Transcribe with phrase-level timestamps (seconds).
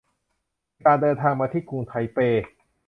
[1.01, 2.19] เดินทางมาที่กรุงไทเป